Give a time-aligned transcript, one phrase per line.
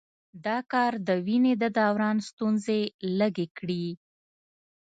[0.45, 2.81] دا کار د وینې د دوران ستونزې
[3.19, 3.85] لږې کړي.